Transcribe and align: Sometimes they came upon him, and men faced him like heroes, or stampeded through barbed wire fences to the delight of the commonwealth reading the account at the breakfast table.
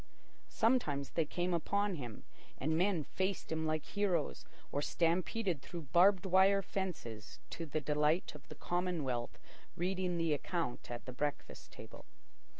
Sometimes 0.49 1.11
they 1.11 1.25
came 1.27 1.53
upon 1.53 1.93
him, 1.93 2.23
and 2.57 2.75
men 2.75 3.03
faced 3.03 3.51
him 3.51 3.67
like 3.67 3.85
heroes, 3.85 4.45
or 4.71 4.81
stampeded 4.81 5.61
through 5.61 5.89
barbed 5.93 6.25
wire 6.25 6.63
fences 6.63 7.39
to 7.51 7.67
the 7.67 7.81
delight 7.81 8.33
of 8.33 8.49
the 8.49 8.55
commonwealth 8.55 9.37
reading 9.75 10.17
the 10.17 10.33
account 10.33 10.89
at 10.89 11.05
the 11.05 11.13
breakfast 11.13 11.71
table. 11.71 12.05